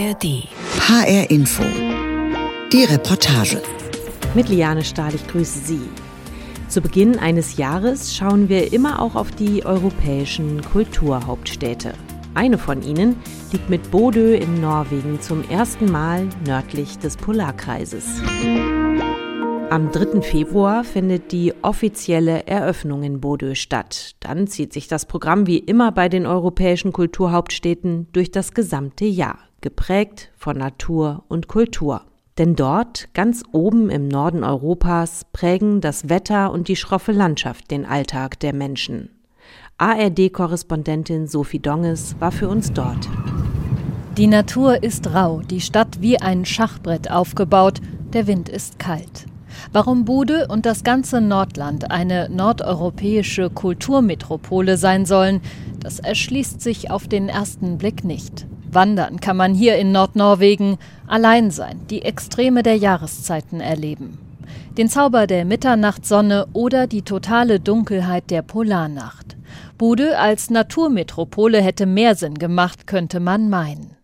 [0.00, 0.48] ARD.
[0.88, 1.62] HR Info.
[2.72, 3.60] Die Reportage.
[4.34, 5.82] Mit Liane Stahl, ich grüße Sie.
[6.68, 11.92] Zu Beginn eines Jahres schauen wir immer auch auf die europäischen Kulturhauptstädte.
[12.32, 13.16] Eine von ihnen
[13.52, 18.22] liegt mit Bodø in Norwegen zum ersten Mal nördlich des Polarkreises.
[19.68, 20.22] Am 3.
[20.22, 24.16] Februar findet die offizielle Eröffnung in Bodø statt.
[24.20, 29.38] Dann zieht sich das Programm wie immer bei den europäischen Kulturhauptstädten durch das gesamte Jahr,
[29.60, 32.02] geprägt von Natur und Kultur.
[32.38, 37.84] Denn dort, ganz oben im Norden Europas, prägen das Wetter und die schroffe Landschaft den
[37.84, 39.10] Alltag der Menschen.
[39.78, 43.08] ARD-Korrespondentin Sophie Donges war für uns dort.
[44.16, 47.80] Die Natur ist rau, die Stadt wie ein Schachbrett aufgebaut,
[48.12, 49.26] der Wind ist kalt.
[49.72, 55.40] Warum Bude und das ganze Nordland eine nordeuropäische Kulturmetropole sein sollen,
[55.80, 58.46] das erschließt sich auf den ersten Blick nicht.
[58.72, 64.18] Wandern kann man hier in Nordnorwegen, allein sein, die Extreme der Jahreszeiten erleben.
[64.78, 69.36] Den Zauber der Mitternachtssonne oder die totale Dunkelheit der Polarnacht.
[69.78, 73.96] Bude als Naturmetropole hätte mehr Sinn gemacht, könnte man meinen.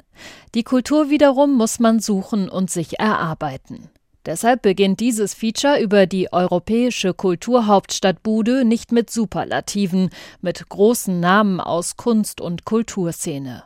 [0.55, 3.91] Die Kultur wiederum muss man suchen und sich erarbeiten.
[4.27, 11.61] Deshalb beginnt dieses Feature über die europäische Kulturhauptstadt Bude nicht mit Superlativen, mit großen Namen
[11.61, 13.63] aus Kunst- und Kulturszene,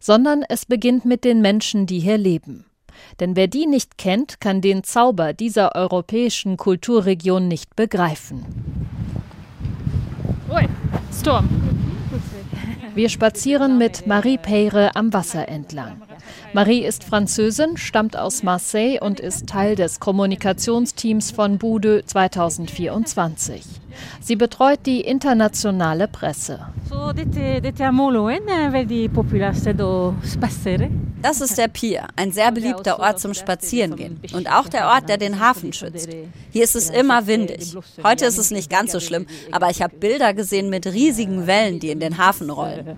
[0.00, 2.64] sondern es beginnt mit den Menschen, die hier leben.
[3.20, 8.44] Denn wer die nicht kennt, kann den Zauber dieser europäischen Kulturregion nicht begreifen.
[10.50, 10.68] Ui,
[11.12, 11.48] Sturm.
[12.94, 16.02] Wir spazieren mit Marie Peyre am Wasser entlang.
[16.52, 23.64] Marie ist Französin, stammt aus Marseille und ist Teil des Kommunikationsteams von Bude 2024.
[24.20, 26.60] Sie betreut die internationale Presse.
[31.22, 35.18] Das ist der Pier, ein sehr beliebter Ort zum Spazierengehen und auch der Ort, der
[35.18, 36.08] den Hafen schützt.
[36.50, 37.76] Hier ist es immer windig.
[38.02, 41.78] Heute ist es nicht ganz so schlimm, aber ich habe Bilder gesehen mit riesigen Wellen,
[41.78, 42.96] die in den Hafen rollen.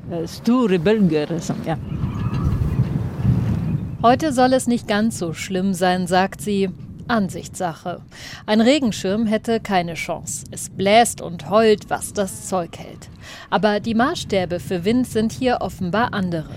[4.04, 6.69] Heute soll es nicht ganz so schlimm sein, sagt sie.
[7.09, 8.03] Ansichtssache.
[8.44, 10.44] Ein Regenschirm hätte keine Chance.
[10.50, 13.09] Es bläst und heult, was das Zeug hält.
[13.48, 16.50] Aber die Maßstäbe für Wind sind hier offenbar andere.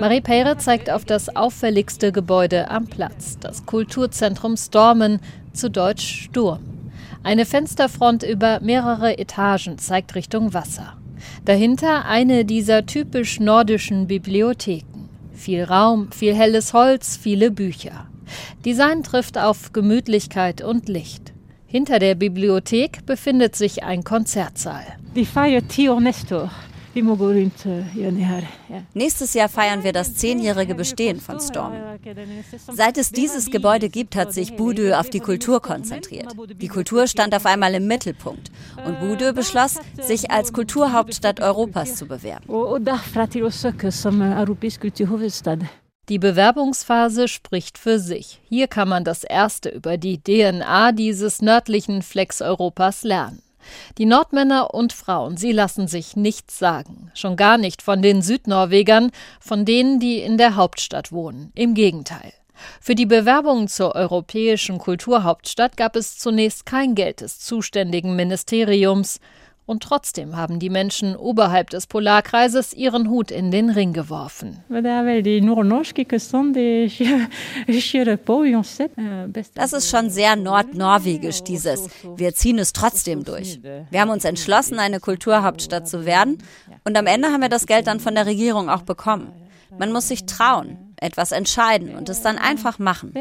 [0.00, 5.20] Marie Peyre zeigt auf das auffälligste Gebäude am Platz, das Kulturzentrum Stormen,
[5.52, 6.58] zu Deutsch Sturm.
[7.22, 10.96] Eine Fensterfront über mehrere Etagen zeigt Richtung Wasser.
[11.44, 15.08] Dahinter eine dieser typisch nordischen Bibliotheken.
[15.32, 18.06] Viel Raum, viel helles Holz, viele Bücher.
[18.64, 21.32] Design trifft auf Gemütlichkeit und Licht.
[21.66, 24.84] Hinter der Bibliothek befindet sich ein Konzertsaal.
[25.16, 26.50] Die Feier Tio Nestor.
[28.94, 31.72] Nächstes Jahr feiern wir das zehnjährige Bestehen von Storm.
[32.70, 36.34] Seit es dieses Gebäude gibt, hat sich Budö auf die Kultur konzentriert.
[36.60, 38.50] Die Kultur stand auf einmal im Mittelpunkt
[38.86, 42.44] und Budö beschloss, sich als Kulturhauptstadt Europas zu bewerben.
[46.08, 48.40] Die Bewerbungsphase spricht für sich.
[48.48, 53.40] Hier kann man das erste über die DNA dieses nördlichen Flecks Europas lernen.
[53.98, 59.10] Die Nordmänner und Frauen, sie lassen sich nichts sagen, schon gar nicht von den Südnorwegern,
[59.40, 61.52] von denen, die in der Hauptstadt wohnen.
[61.54, 62.32] Im Gegenteil.
[62.80, 69.20] Für die Bewerbung zur europäischen Kulturhauptstadt gab es zunächst kein Geld des zuständigen Ministeriums.
[69.64, 74.58] Und trotzdem haben die Menschen oberhalb des Polarkreises ihren Hut in den Ring geworfen.
[79.54, 81.88] Das ist schon sehr nordnorwegisch, dieses.
[82.16, 83.60] Wir ziehen es trotzdem durch.
[83.62, 86.38] Wir haben uns entschlossen, eine Kulturhauptstadt zu werden.
[86.84, 89.32] Und am Ende haben wir das Geld dann von der Regierung auch bekommen.
[89.78, 93.12] Man muss sich trauen, etwas entscheiden und es dann einfach machen.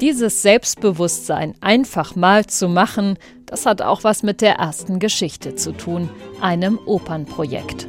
[0.00, 5.70] Dieses Selbstbewusstsein einfach mal zu machen, das hat auch was mit der ersten Geschichte zu
[5.70, 6.10] tun,
[6.40, 7.86] einem Opernprojekt.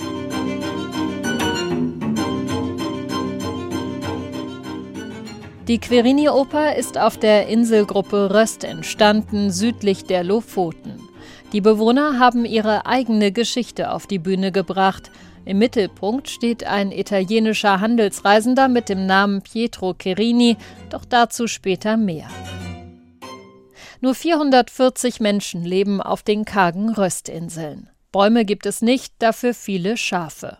[5.68, 11.00] Die Querini-Oper ist auf der Inselgruppe Röst entstanden, südlich der Lofoten.
[11.54, 15.10] Die Bewohner haben ihre eigene Geschichte auf die Bühne gebracht–
[15.45, 20.57] im Mittelpunkt steht ein italienischer Handelsreisender mit dem Namen Pietro Cherini,
[20.89, 22.27] doch dazu später mehr.
[24.01, 27.89] Nur 440 Menschen leben auf den kargen Röstinseln.
[28.12, 30.57] Bäume gibt es nicht, dafür viele Schafe.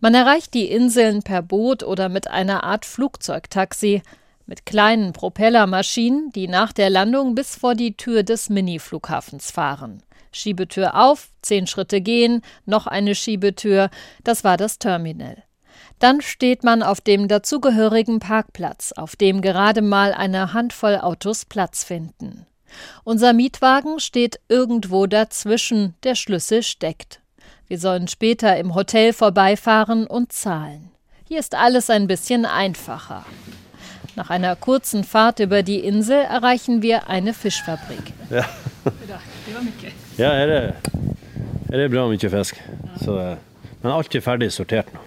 [0.00, 4.02] Man erreicht die Inseln per Boot oder mit einer Art Flugzeugtaxi.
[4.46, 10.02] mit kleinen Propellermaschinen, die nach der Landung bis vor die Tür des Mini-Flughafens fahren.
[10.34, 13.90] Schiebetür auf, zehn Schritte gehen, noch eine Schiebetür,
[14.22, 15.42] das war das Terminal.
[15.98, 21.84] Dann steht man auf dem dazugehörigen Parkplatz, auf dem gerade mal eine Handvoll Autos Platz
[21.84, 22.46] finden.
[23.04, 27.20] Unser Mietwagen steht irgendwo dazwischen, der Schlüssel steckt.
[27.66, 30.90] Wir sollen später im Hotel vorbeifahren und zahlen.
[31.26, 33.24] Hier ist alles ein bisschen einfacher.
[34.16, 38.12] Nach einer kurzen Fahrt über die Insel erreichen wir eine Fischfabrik.
[38.30, 38.46] Ja,
[40.18, 40.74] ja her, er,
[41.70, 42.60] her er bra mye fisk.
[43.02, 43.18] Så,
[43.82, 45.02] men alt er ferdig sortert nå.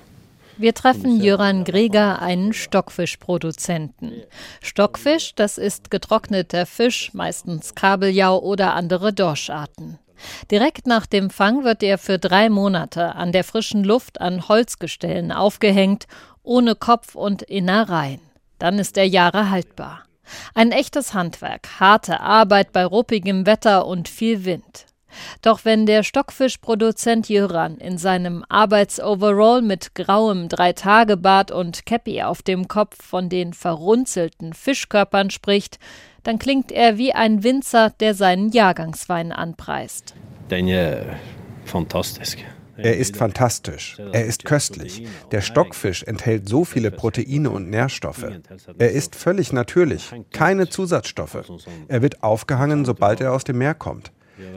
[0.60, 4.24] Wir treffen Jöran Greger, einen Stockfischproduzenten.
[4.60, 10.00] Stockfisch, das ist getrockneter Fisch, meistens Kabeljau oder andere Dorscharten.
[10.50, 15.32] Direkt nach dem Fang wird er für drei Monate an der frischen Luft an Holzgestellen
[15.32, 16.08] aufgehängt,
[16.42, 18.22] ohne Kopf und Innereien.
[18.58, 20.06] Dann ist er Jahre haltbar.
[20.56, 24.88] Ein echtes Handwerk, harte Arbeit bei ruppigem Wetter und viel Wind.
[25.42, 32.68] Doch wenn der Stockfischproduzent Jöran in seinem Arbeitsoverall mit grauem Dreitagebart und Käppi auf dem
[32.68, 35.80] Kopf von den verrunzelten Fischkörpern spricht,
[36.24, 40.14] dann klingt er wie ein Winzer, der seinen Jahrgangswein anpreist.
[42.78, 42.86] Er.
[42.86, 43.98] Er ist fantastisch.
[44.12, 45.08] Er ist köstlich.
[45.32, 48.26] Der Stockfisch enthält so viele Proteine und Nährstoffe.
[48.78, 50.12] Er ist völlig natürlich.
[50.32, 51.44] Keine Zusatzstoffe.
[51.88, 54.12] Er wird aufgehangen, sobald er aus dem Meer kommt.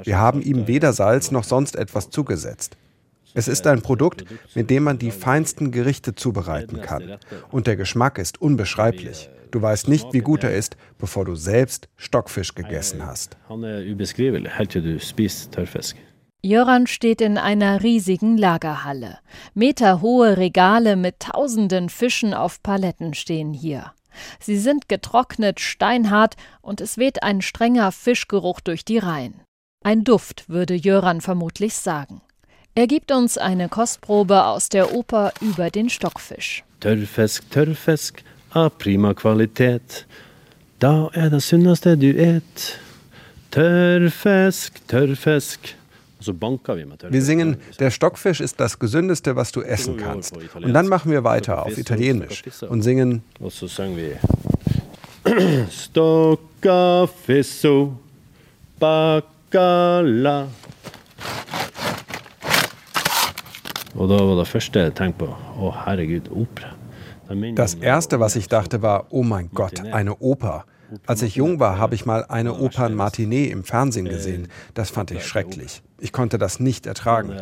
[0.05, 2.77] Wir haben ihm weder Salz noch sonst etwas zugesetzt.
[3.35, 4.25] Es ist ein Produkt,
[4.55, 7.19] mit dem man die feinsten Gerichte zubereiten kann.
[7.51, 9.31] Und der Geschmack ist unbeschreiblich.
[9.51, 13.37] Du weißt nicht, wie gut er ist, bevor du selbst Stockfisch gegessen hast.
[16.43, 19.19] Jöran steht in einer riesigen Lagerhalle.
[19.55, 23.93] Meterhohe Regale mit tausenden Fischen auf Paletten stehen hier.
[24.41, 29.43] Sie sind getrocknet, steinhart und es weht ein strenger Fischgeruch durch die Reihen.
[29.83, 32.21] Ein Duft, würde Jöran vermutlich sagen.
[32.75, 36.63] Er gibt uns eine Kostprobe aus der Oper über den Stockfisch.
[36.81, 38.23] Tørrfisk, tørrfisk
[38.53, 40.05] av prima kvalitet.
[40.81, 42.79] Da er det sunneste du et.
[43.51, 45.77] Tørrfisk, tørrfisk
[47.09, 50.37] wir singen, der Stockfisch ist das Gesündeste, was du essen kannst.
[50.37, 53.23] Und dann machen wir weiter auf Italienisch und singen
[55.71, 57.97] Stoccafisso
[59.51, 60.49] bacala.
[63.95, 66.77] Og da var det første jeg tenkte på, å herregud, opera.
[67.55, 70.65] Das erste, was ich dachte, war, oh mein Gott, eine Oper.
[71.07, 74.49] Als ich jung war, habe ich mal eine Opernmatinee im Fernsehen gesehen.
[74.75, 75.83] Das fand ich schrecklich.
[76.01, 77.37] Ich konnte das nicht ertragen.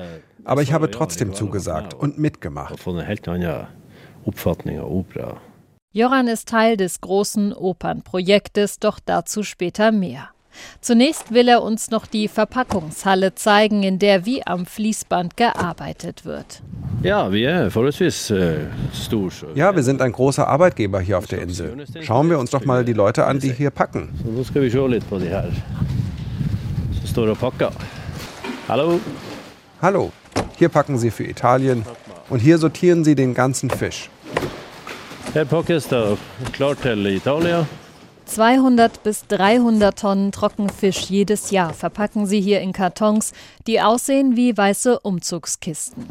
[0.45, 2.75] Aber ich habe trotzdem zugesagt und mitgemacht.
[5.93, 10.29] Joran ist Teil des großen Opernprojektes, doch dazu später mehr.
[10.81, 16.63] Zunächst will er uns noch die Verpackungshalle zeigen, in der wie am Fließband gearbeitet wird.
[17.03, 17.71] Ja, wir
[18.31, 18.67] äh,
[19.55, 21.87] Ja, wir sind ein großer Arbeitgeber hier auf der Insel.
[22.01, 24.09] Schauen wir uns doch mal die Leute an, die hier packen.
[28.69, 29.01] Hallo.
[29.81, 30.13] Hallo.
[30.59, 31.85] Hier packen sie für Italien
[32.29, 34.11] und hier sortieren sie den ganzen Fisch.
[35.35, 36.19] Her pakkes det
[36.53, 37.67] klar til Italia.
[38.29, 43.33] 200 bis 300 Tonnen Trockenfisch jedes Jahr verpacken sie hier in Kartons,
[43.67, 46.07] die aussehen wie weiße Umzugskisten.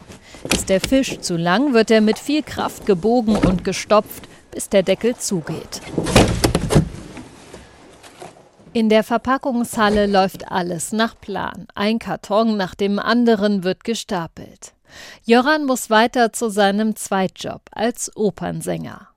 [0.51, 4.81] Ist der Fisch zu lang, wird er mit viel Kraft gebogen und gestopft, bis der
[4.83, 5.81] Deckel zugeht.
[8.73, 11.67] In der Verpackungshalle läuft alles nach Plan.
[11.75, 14.73] Ein Karton nach dem anderen wird gestapelt.
[15.25, 19.07] Joran muss weiter zu seinem Zweitjob als Opernsänger.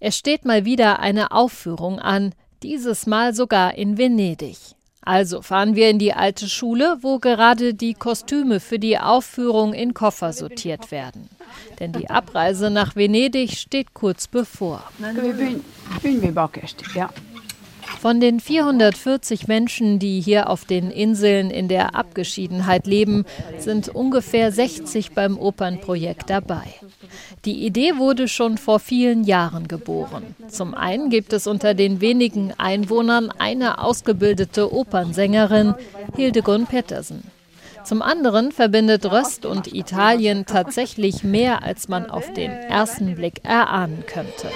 [0.00, 4.56] Es steht mal wieder eine Aufführung an, dieses Mal sogar in Venedig.
[5.02, 9.94] Also fahren wir in die alte Schule, wo gerade die Kostüme für die Aufführung in
[9.94, 11.30] Koffer sortiert werden.
[11.78, 14.82] Denn die Abreise nach Venedig steht kurz bevor.
[18.00, 23.24] Von den 440 Menschen, die hier auf den Inseln in der Abgeschiedenheit leben,
[23.58, 26.64] sind ungefähr 60 beim Opernprojekt dabei.
[27.44, 30.34] Die Idee wurde schon vor vielen Jahren geboren.
[30.48, 35.74] Zum einen gibt es unter den wenigen Einwohnern eine ausgebildete Opernsängerin,
[36.14, 37.22] Hildegund Pettersen.
[37.84, 44.02] Zum anderen verbindet Röst und Italien tatsächlich mehr, als man auf den ersten Blick erahnen
[44.06, 44.48] könnte.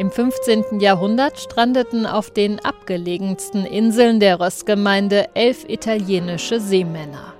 [0.00, 0.80] Im im 15.
[0.80, 7.34] Jahrhundert strandeten auf den abgelegensten Inseln der Röstgemeinde elf italienische Seemänner.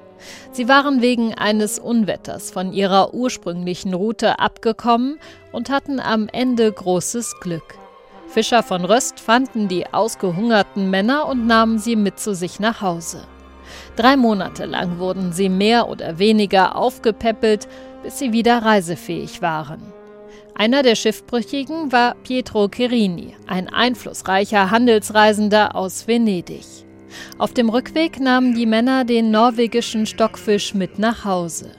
[0.53, 5.19] Sie waren wegen eines Unwetters von ihrer ursprünglichen Route abgekommen
[5.53, 7.79] und hatten am Ende großes Glück.
[8.29, 13.23] Fischer von Röst fanden die ausgehungerten Männer und nahmen sie mit zu sich nach Hause.
[13.97, 17.67] Drei Monate lang wurden sie mehr oder weniger aufgepäppelt,
[18.03, 19.81] bis sie wieder reisefähig waren.
[20.61, 26.67] Einer der Schiffbrüchigen war Pietro Cherini, ein einflussreicher Handelsreisender aus Venedig.
[27.39, 31.71] Auf dem Rückweg nahmen die Männer den norwegischen Stockfisch mit nach Hause.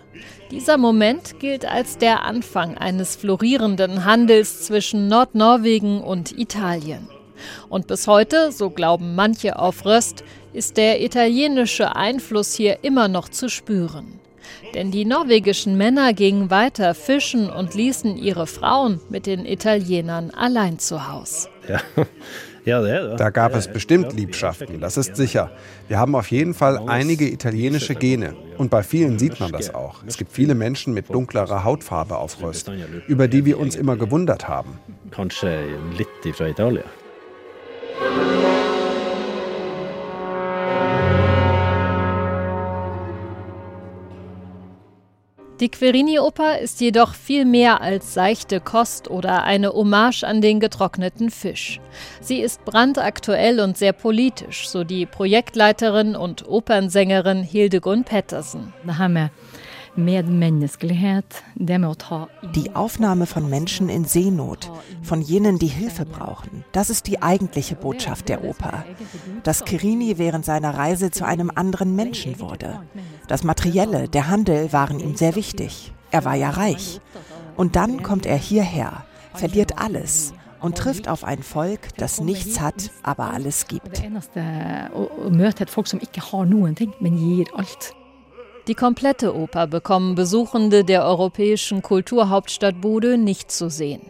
[0.49, 7.07] Dieser Moment gilt als der Anfang eines florierenden Handels zwischen Nordnorwegen und Italien.
[7.69, 10.23] Und bis heute, so glauben manche auf Röst,
[10.53, 14.20] ist der italienische Einfluss hier immer noch zu spüren.
[14.73, 20.79] Denn die norwegischen Männer gingen weiter fischen und ließen ihre Frauen mit den Italienern allein
[20.79, 21.49] zu Hause.
[21.67, 21.79] Ja.
[22.63, 25.49] Da gab es bestimmt Liebschaften, das ist sicher.
[25.87, 28.35] Wir haben auf jeden Fall einige italienische Gene.
[28.59, 30.03] Und bei vielen sieht man das auch.
[30.05, 32.71] Es gibt viele Menschen mit dunklerer Hautfarbe auf Röst,
[33.07, 34.79] über die wir uns immer gewundert haben.
[35.09, 35.57] Kanske
[35.97, 36.83] lite fra Italien.
[45.61, 51.29] Die Querini-Oper ist jedoch viel mehr als seichte Kost oder eine Hommage an den getrockneten
[51.29, 51.79] Fisch.
[52.19, 58.73] Sie ist brandaktuell und sehr politisch, so die Projektleiterin und Opernsängerin Hildegunn Pettersen.
[62.55, 64.71] Die Aufnahme von Menschen in Seenot,
[65.01, 68.85] von jenen, die Hilfe brauchen, das ist die eigentliche Botschaft der Oper.
[69.43, 72.81] Dass Kirini während seiner Reise zu einem anderen Menschen wurde.
[73.27, 75.93] Das Materielle, der Handel waren ihm sehr wichtig.
[76.11, 77.01] Er war ja reich.
[77.57, 82.91] Und dann kommt er hierher, verliert alles und trifft auf ein Volk, das nichts hat,
[83.03, 84.01] aber alles gibt.
[88.67, 94.01] Die komplette Oper bekommen Besuchende der europäischen Kulturhauptstadt Bude nicht zu sehen.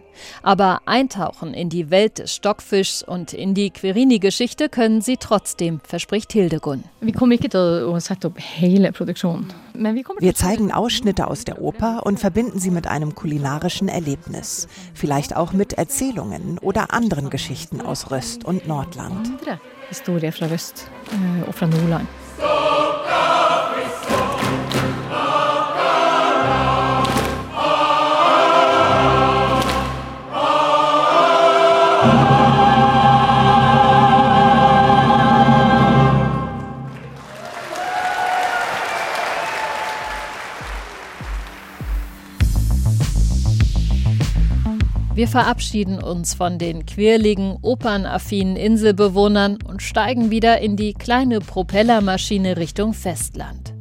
[0.44, 6.34] Aber eintauchen in die Welt des Stockfischs und in die Querini-Geschichte können sie trotzdem, verspricht
[6.34, 6.84] Hildegunn.
[10.20, 14.68] Wir zeigen Ausschnitte aus der Oper und verbinden sie mit einem kulinarischen Erlebnis.
[14.94, 19.32] Vielleicht auch mit Erzählungen oder anderen Geschichten aus Röst und Nordland.
[19.88, 22.08] Historie fra Röst und eh, fra Nordland.
[45.22, 52.58] Wir verabschieden uns von den quirligen, opernaffinen Inselbewohnern und steigen wieder in die kleine Propellermaschine
[52.58, 53.74] Richtung Festland.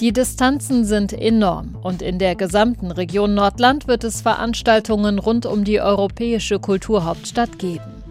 [0.00, 5.62] Die Distanzen sind enorm und in der gesamten Region Nordland wird es Veranstaltungen rund um
[5.62, 8.02] die europäische Kulturhauptstadt geben.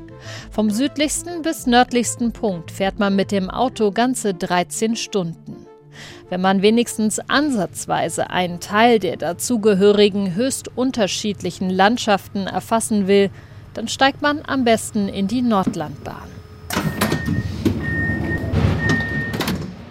[0.51, 5.65] Vom südlichsten bis nördlichsten Punkt fährt man mit dem Auto ganze 13 Stunden.
[6.29, 13.31] Wenn man wenigstens ansatzweise einen Teil der dazugehörigen höchst unterschiedlichen Landschaften erfassen will,
[13.73, 16.38] dann steigt man am besten in die Nordlandbahn.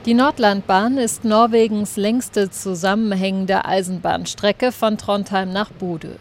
[0.09, 6.12] Die Nordlandbahn ist Norwegens längste zusammenhängende Eisenbahnstrecke von Trondheim nach Bodø.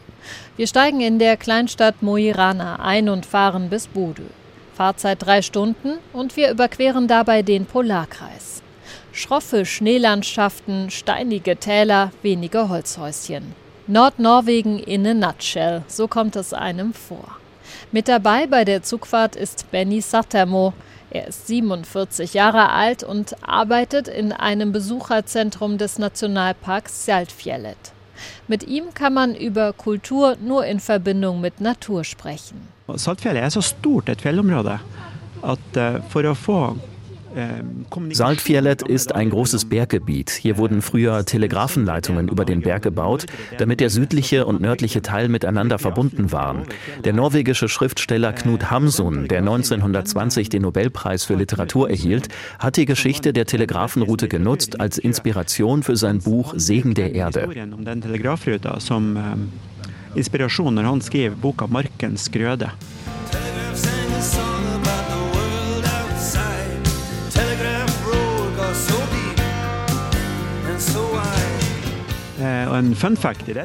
[0.58, 4.24] Wir steigen in der Kleinstadt Mo i Rana ein und fahren bis Bodø.
[4.74, 8.62] Fahrzeit drei Stunden und wir überqueren dabei den Polarkreis.
[9.14, 13.56] Schroffe Schneelandschaften, steinige Täler, wenige Holzhäuschen.
[13.88, 17.38] Nordnorwegen in a nutshell, so kommt es einem vor.
[17.94, 20.74] Mit dabei bei der Zugfahrt ist Benny Sattermo.
[21.10, 27.78] Er ist 47 Jahre alt und arbeitet in einem Besucherzentrum des Nationalparks Saltfjellet.
[28.48, 32.68] Mit ihm kann man über Kultur nur in Verbindung mit Natur sprechen.
[32.88, 34.80] Saltfjellet ist so stort et fjellområde
[35.42, 36.76] at eh, for
[38.12, 40.32] Saltfjellet ist ein großes Berggebiet.
[40.32, 43.26] Hier wurden früher Telegrafenleitungen über den Berg gebaut,
[43.58, 46.64] damit der südliche und nördliche Teil miteinander verbunden waren.
[47.04, 52.30] Der norwegische Schriftsteller Knut Hamsun, der 1920 den Nobelpreis für Literatur erhielt,
[52.60, 57.50] hat die Geschichte der Telegrafenroute genutzt als Inspiration für sein Buch Segen der Erde.
[60.16, 62.72] Inspiration når han skrev boka 'Markens grøde'.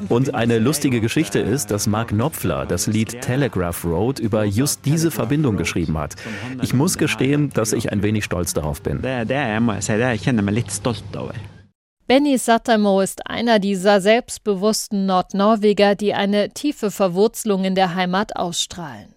[0.09, 5.11] Und eine lustige Geschichte ist, dass Mark Knopfler das Lied Telegraph Road über just diese
[5.11, 6.17] Verbindung geschrieben hat.
[6.63, 9.03] Ich muss gestehen, dass ich ein wenig stolz darauf bin.
[12.07, 19.15] Benny Sattermo ist einer dieser selbstbewussten Nordnorweger, die eine tiefe Verwurzelung in der Heimat ausstrahlen.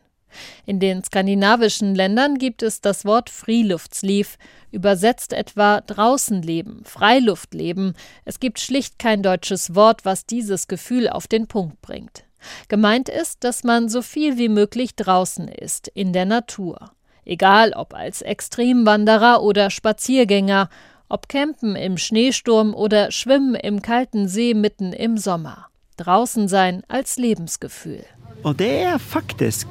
[0.66, 4.38] In den skandinavischen Ländern gibt es das Wort Friluftsliv,
[4.72, 7.94] übersetzt etwa draußen leben, Freiluftleben.
[8.26, 12.26] Es gibt schlicht kein deutsches Wort, was dieses Gefühl auf den Punkt bringt.
[12.68, 16.92] Gemeint ist, dass man so viel wie möglich draußen ist, in der Natur.
[17.26, 20.70] Egal ob als Extremwanderer oder Spaziergänger,
[21.10, 25.68] ob campen im Schneesturm oder schwimmen im kalten See mitten im Sommer.
[25.98, 28.04] Draußen sein als Lebensgefühl.
[28.44, 29.66] Und der faktisch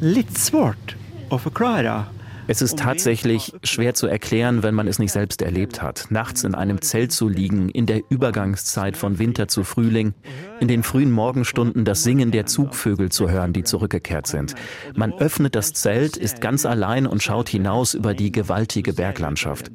[0.00, 0.96] litt svårt
[1.30, 2.04] å forklare.
[2.48, 6.06] Es ist tatsächlich schwer zu erklären, wenn man es nicht selbst erlebt hat.
[6.10, 10.14] Nachts in einem Zelt zu liegen, in der Übergangszeit von Winter zu Frühling,
[10.60, 14.54] in den frühen Morgenstunden das Singen der Zugvögel zu hören, die zurückgekehrt sind.
[14.94, 19.72] Man öffnet das Zelt, ist ganz allein und schaut hinaus über die gewaltige Berglandschaft.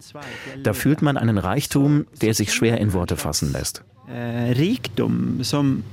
[0.63, 3.83] Da fühlt man einen Reichtum, der sich schwer in Worte fassen lässt.
[4.07, 5.83] Eh, Rikdom, som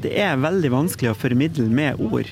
[0.00, 2.30] det er veldig vanskelig å formidle med ord.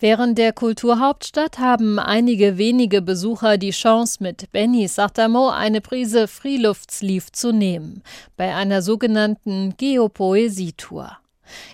[0.00, 7.32] Während der Kulturhauptstadt haben einige wenige Besucher die Chance, mit Benny Satamo eine Prise Freeluftslief
[7.32, 8.04] zu nehmen,
[8.36, 11.18] bei einer sogenannten Geopoesietour.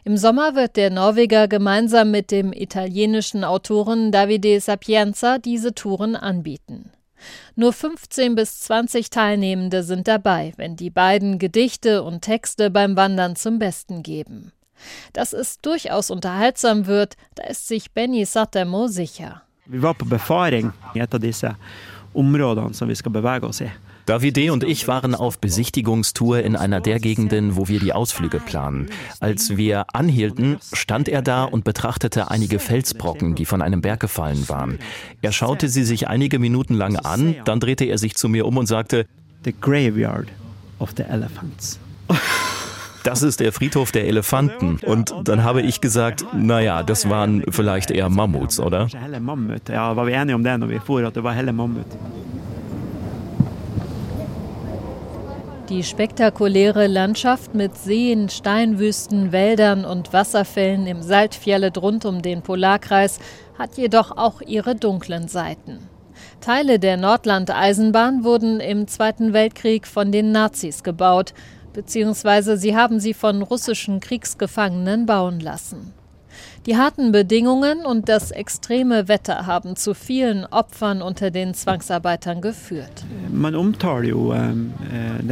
[0.04, 6.92] Im Sommer wird der Norweger gemeinsam mit dem italienischen Autoren Davide Sapienza diese Touren anbieten.
[7.56, 13.36] Nur 15 bis 20 Teilnehmende sind dabei, wenn die beiden Gedichte und Texte beim Wandern
[13.36, 14.52] zum Besten geben.
[15.12, 19.42] Dass es durchaus unterhaltsam wird, da ist sich Benny Sattermo sicher.
[19.66, 21.56] Wir waren i et av disse
[22.12, 23.70] områdene som vi skal bevege oss i.
[24.06, 28.90] Davide und ich waren auf Besichtigungstour in einer der Gegenden, wo wir die Ausflüge planen.
[29.18, 34.46] Als wir anhielten, stand er da und betrachtete einige Felsbrocken, die von einem Berg gefallen
[34.50, 34.78] waren.
[35.22, 38.58] Er schaute sie sich einige Minuten lang an, dann drehte er sich zu mir um
[38.58, 39.06] und sagte:
[39.44, 40.28] The graveyard
[40.78, 41.78] of the elephants
[43.04, 44.78] das ist der Friedhof der Elefanten.
[44.84, 48.88] Und dann habe ich gesagt, naja, das waren vielleicht eher Mammuts, oder?
[49.68, 51.86] Ja, war wir einig um når vi for, at det war helle Mammut.
[55.68, 63.18] Die spektakuläre Landschaft mit Seen, Steinwüsten, Wäldern und Wasserfällen im Saltfjellet rund um den Polarkreis
[63.58, 65.78] hat jedoch auch ihre dunklen Seiten.
[66.40, 71.32] Teile der Nordland-Eisenbahn wurden im Zweiten Weltkrieg von den Nazis gebaut
[71.74, 75.92] beziehungsweise sie haben sie von russischen Kriegsgefangenen bauen lassen.
[76.66, 83.04] Die harten Bedingungen und das extreme Wetter haben zu vielen Opfern unter den Zwangsarbeitern geführt.
[83.30, 83.54] Man
[84.32, 85.22] ähm, äh,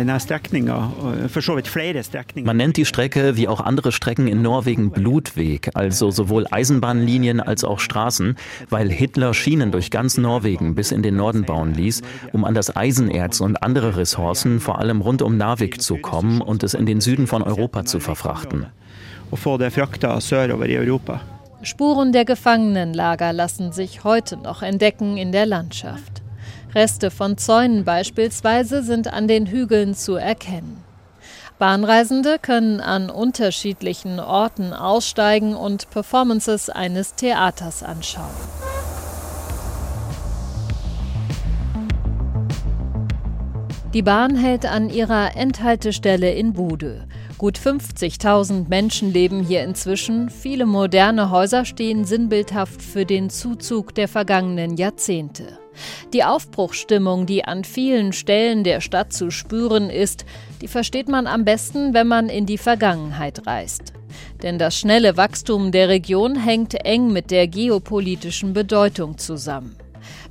[2.44, 7.64] Man nennt die Strecke wie auch andere Strecken in Norwegen Blutweg, also sowohl Eisenbahnlinien als
[7.64, 8.36] auch Straßen,
[8.68, 12.76] weil Hitler Schienen durch ganz Norwegen bis in den Norden bauen ließ, um an das
[12.76, 17.00] Eisenerz und andere Ressourcen vor allem rund um Narvik zu kommen und es in den
[17.00, 18.66] Süden von Europa zu verfrachten
[19.32, 21.18] og få det frakta sørover i Europa.
[21.62, 26.22] Spuren der Gefangenenlager lassen sich heute noch entdecken in der Landschaft.
[26.74, 30.82] Reste von Zäunen beispielsweise sind an den Hügeln zu erkennen.
[31.58, 38.34] Bahnreisende können an unterschiedlichen Orten aussteigen und Performances eines Theaters anschauen.
[43.94, 47.06] Die Bahn hält an ihrer Endhaltestelle in Bude.
[47.36, 50.30] Gut 50.000 Menschen leben hier inzwischen.
[50.30, 55.58] Viele moderne Häuser stehen sinnbildhaft für den Zuzug der vergangenen Jahrzehnte.
[56.14, 60.24] Die Aufbruchsstimmung, die an vielen Stellen der Stadt zu spüren ist,
[60.62, 63.92] die versteht man am besten, wenn man in die Vergangenheit reist.
[64.42, 69.76] Denn das schnelle Wachstum der Region hängt eng mit der geopolitischen Bedeutung zusammen.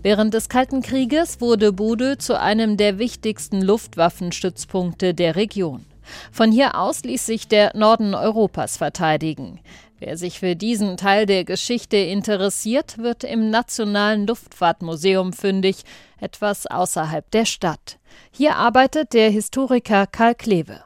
[0.02, 5.86] Während des Kalten Krieges wurde Bude zu einem der wichtigsten Luftwaffenstützpunkte der Region.
[6.32, 9.60] Von hier aus ließ sich der Norden Europas verteidigen.
[10.00, 15.84] Wer sich für diesen Teil der Geschichte interessiert, wird im Nationalen Luftfahrtmuseum fündig,
[16.20, 18.00] etwas außerhalb der Stadt.
[18.32, 20.84] Hier arbeitet der Historiker Karl Kleve.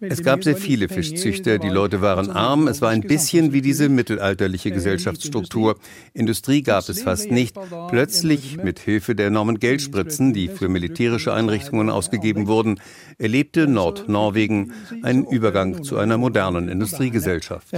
[0.00, 3.88] Es gab sehr viele Fischzüchter, die Leute waren arm, es war ein bisschen wie diese
[3.88, 5.76] mittelalterliche Gesellschaftsstruktur.
[6.12, 7.56] Industrie gab es fast nicht.
[7.88, 12.80] Plötzlich, mit Hilfe der enormen Geldspritzen, die für militärische Einrichtungen ausgegeben wurden,
[13.18, 17.72] erlebte Nordnorwegen einen Übergang zu einer modernen Industriegesellschaft.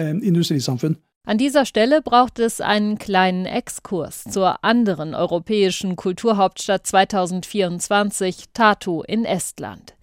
[1.27, 9.25] An dieser Stelle braucht es einen kleinen Exkurs zur anderen europäischen Kulturhauptstadt 2024, Tartu in
[9.25, 9.95] Estland.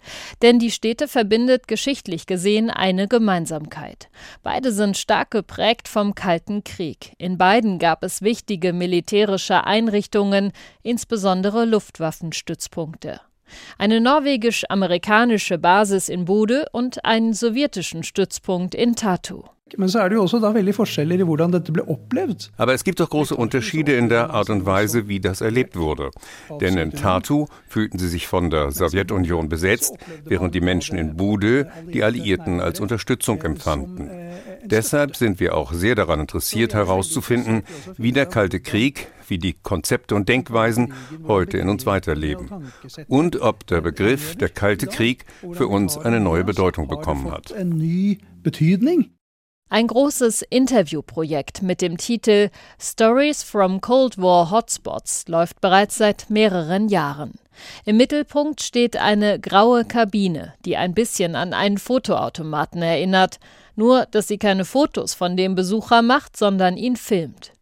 [0.42, 4.08] Denn die Städte verbindet geschichtlich gesehen eine Gemeinsamkeit.
[4.42, 7.12] Beide sind stark geprägt vom Kalten Krieg.
[7.18, 10.50] In beiden gab es wichtige militärische Einrichtungen,
[10.82, 13.20] insbesondere Luftwaffenstützpunkte
[13.76, 19.44] eine norwegisch-amerikanische Basis in Bode und einen sowjetischen Stützpunkt in Tartu.
[22.56, 26.10] Aber es gibt doch große Unterschiede in der Art und Weise, wie das erlebt wurde.
[26.60, 31.70] Denn in Tartu fühlten sie sich von der Sowjetunion besetzt, während die Menschen in Bude
[31.92, 34.10] die Alliierten als Unterstützung empfanden.
[34.64, 37.62] Deshalb sind wir auch sehr daran interessiert herauszufinden,
[37.96, 40.92] wie der Kalte Krieg, wie die Konzepte und Denkweisen
[41.26, 42.48] heute in uns weiterleben
[43.08, 47.52] und ob der Begriff der Kalte Krieg für uns eine neue Bedeutung bekommen hat.
[49.72, 56.90] Ein großes Interviewprojekt mit dem Titel Stories from Cold War Hotspots läuft bereits seit mehreren
[56.90, 57.32] Jahren.
[57.86, 63.40] Im Mittelpunkt steht eine graue Kabine, die ein bisschen an einen Fotoautomaten erinnert,
[63.74, 67.52] nur dass sie keine Fotos von dem Besucher macht, sondern ihn filmt.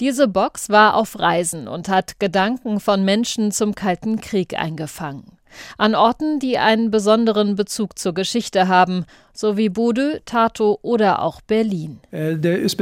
[0.00, 5.37] Diese Box war auf Reisen und hat Gedanken von Menschen zum Kalten Krieg eingefangen
[5.76, 9.04] an Orten, die einen besonderen Bezug zur Geschichte haben,
[9.38, 12.00] so wie Bodø, Tartu oder auch Berlin.
[12.10, 12.74] Äh, das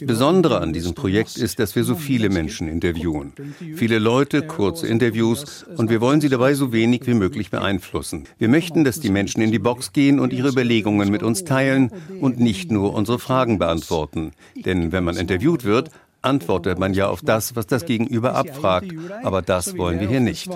[0.00, 3.32] Besondere an diesem Projekt ist, dass wir so viele Menschen interviewen.
[3.74, 8.28] Viele Leute, kurze Interviews und wir wollen sie dabei so wenig wie möglich beeinflussen.
[8.38, 11.90] Wir möchten, dass die Menschen in die Box gehen und ihre Überlegungen mit uns teilen
[12.20, 14.30] und nicht nur unsere Fragen beantworten.
[14.54, 15.90] Denn wenn man interviewt wird,
[16.26, 18.92] antwortet man ja auf das, was das Gegenüber abfragt.
[19.22, 20.48] Aber das wollen wir hier nicht.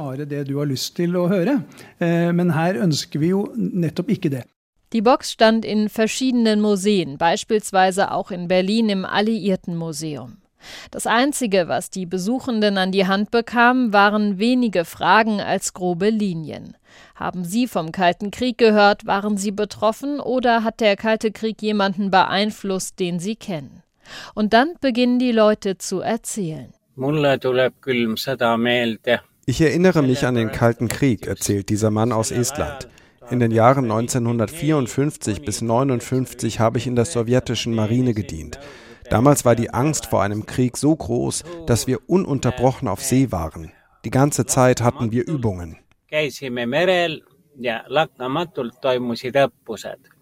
[4.92, 10.38] Die Box stand in verschiedenen Museen, beispielsweise auch in Berlin im Alliiertenmuseum.
[10.90, 16.76] Das Einzige, was die Besuchenden an die Hand bekamen, waren wenige Fragen als grobe Linien.
[17.14, 19.06] Haben Sie vom Kalten Krieg gehört?
[19.06, 23.82] Waren Sie betroffen oder hat der Kalte Krieg jemanden beeinflusst, den Sie kennen?
[24.34, 26.72] Und dann beginnen die Leute zu erzählen.
[29.46, 32.88] Ich erinnere mich an den Kalten Krieg, erzählt dieser Mann aus Estland.
[33.30, 38.58] In den Jahren 1954 bis 1959 habe ich in der sowjetischen Marine gedient.
[39.08, 43.72] Damals war die Angst vor einem Krieg so groß, dass wir ununterbrochen auf See waren.
[44.04, 45.76] Die ganze Zeit hatten wir Übungen.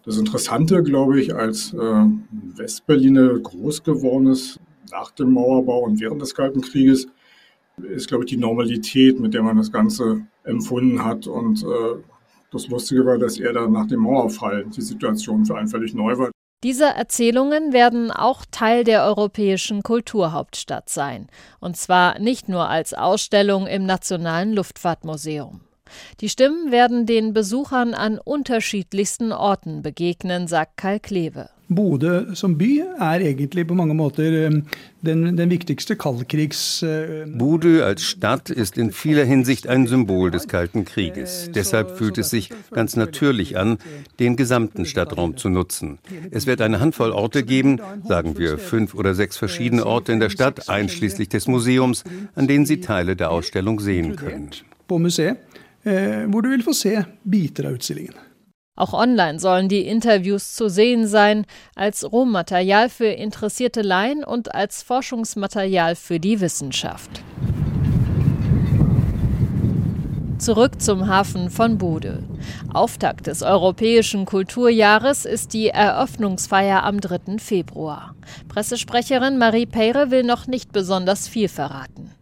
[0.05, 2.05] Das Interessante, glaube ich, als äh,
[2.57, 4.59] Westberliner groß geworden ist,
[4.91, 7.09] nach dem Mauerbau und während des Kalten Krieges,
[7.83, 11.27] ist, glaube ich, die Normalität, mit der man das Ganze empfunden hat.
[11.27, 12.03] Und äh,
[12.51, 16.17] das Lustige war, dass er dann nach dem Mauerfall die Situation für einen völlig neu
[16.19, 16.31] war.
[16.65, 21.29] Diese Erzählungen werden auch Teil der europäischen Kulturhauptstadt sein.
[21.61, 25.61] Und zwar nicht nur als Ausstellung im Nationalen Luftfahrtmuseum.
[26.21, 31.51] Die Stimmen werden den Besuchern an unterschiedlichsten Orten begegnen, sagt Karl Kleve.
[31.69, 34.63] Bodø som by er egentlig på mange måter eh,
[35.03, 36.83] den, den wichtigste kaldkrigs...
[36.83, 41.51] Eh, Bodø als Stadt ist in vieler Hinsicht ein Symbol des Kalten Krieges.
[41.55, 43.79] Deshalb fühlt es sich ganz natürlich an,
[44.19, 45.99] den gesamten Stadtraum zu nutzen.
[46.31, 50.31] Es wird eine Handvoll Orte geben, sagen wir fünf oder sechs verschiedene Orte in der
[50.31, 54.51] Stadt, einschließlich des Museums, an denen Sie Teile der Ausstellung sehen können.
[54.91, 55.35] Eh,
[56.29, 58.15] hvor du vil få se biter av utstillingen.
[58.79, 64.85] Auch online sollen die Interviews zu sehen sein, als Rohmaterial für interessierte Laien und als
[64.85, 67.11] Forschungsmaterial für die Wissenschaft.
[70.39, 72.23] Zurück zum Hafen von Bude.
[72.73, 77.39] Auftakt des Europäischen Kulturjahres ist die Eröffnungsfeier am 3.
[77.39, 78.15] Februar.
[78.47, 82.13] Pressesprecherin Marie Peyre will noch nicht besonders viel verraten.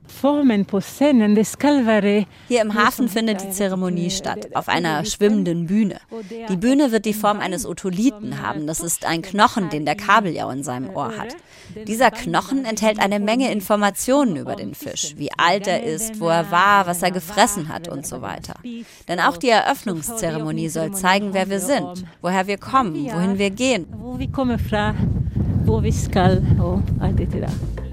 [2.48, 6.00] Hier im Hafen findet die Zeremonie statt, auf einer schwimmenden Bühne.
[6.48, 8.66] Die Bühne wird die Form eines Otolithen haben.
[8.66, 11.36] Das ist ein Knochen, den der Kabeljau in seinem Ohr hat.
[11.86, 16.50] Dieser Knochen enthält eine Menge Informationen über den Fisch, wie alt er ist, wo er
[16.50, 18.54] war, was er gefressen hat und so weiter.
[19.08, 23.86] Denn auch die Eröffnungszeremonie soll zeigen, wer wir sind, woher wir kommen, wohin wir gehen.
[25.66, 27.85] Wo vi skal og alt det der.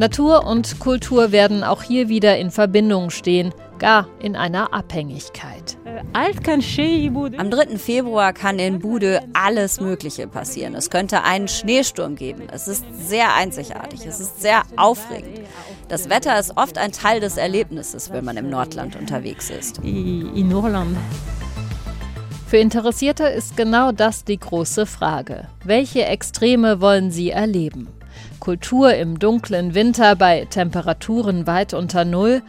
[0.00, 5.76] Natur und Kultur werden auch hier wieder in Verbindung stehen, gar in einer Abhängigkeit.
[6.14, 7.76] Am 3.
[7.76, 10.74] Februar kann in Bude alles Mögliche passieren.
[10.74, 12.44] Es könnte einen Schneesturm geben.
[12.50, 14.06] Es ist sehr einzigartig.
[14.06, 15.40] Es ist sehr aufregend.
[15.88, 19.80] Das Wetter ist oft ein Teil des Erlebnisses, wenn man im Nordland unterwegs ist.
[19.84, 20.50] In.
[22.46, 25.48] Für Interessierte ist genau das die große Frage.
[25.62, 27.99] Welche Extreme wollen sie erleben?
[28.40, 32.42] Kultur im dunklen Winter bei Temperaturen weit unter Null?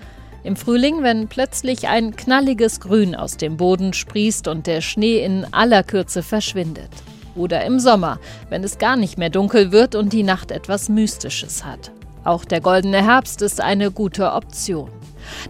[0.43, 5.45] Im Frühling, wenn plötzlich ein knalliges Grün aus dem Boden sprießt und der Schnee in
[5.51, 6.89] aller Kürze verschwindet?
[7.35, 11.65] Oder im Sommer, wenn es gar nicht mehr dunkel wird und die Nacht etwas Mystisches
[11.65, 11.91] hat?
[12.23, 14.89] Auch der goldene Herbst ist eine gute Option.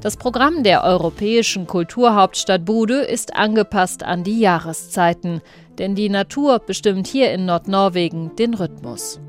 [0.02, 5.42] Das Programm der europäischen Kulturhauptstadt Bude ist angepasst an die Jahreszeiten,
[5.78, 9.20] denn die Natur bestimmt hier in Nordnorwegen den Rhythmus.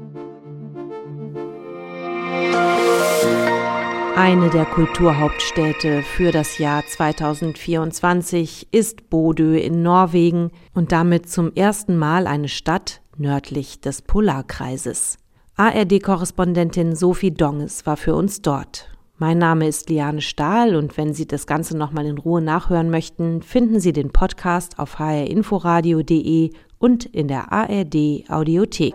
[4.15, 11.97] Eine der Kulturhauptstädte für das Jahr 2024 ist Bodø in Norwegen und damit zum ersten
[11.97, 15.19] Mal eine Stadt nördlich des Polarkreises.
[15.57, 18.89] ARD-Korrespondentin Sophie Donges war für uns dort.
[19.19, 23.43] Mein Name ist Liane Stahl und wenn Sie das Ganze nochmal in Ruhe nachhören möchten,
[23.43, 28.95] finden Sie den Podcast auf hrinforadio.de und in der ARD Audiothek.